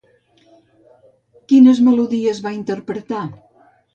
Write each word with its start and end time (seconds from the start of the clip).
Quines 1.51 1.83
melodies 1.89 2.41
va 2.47 2.53
interpretar? 2.57 3.23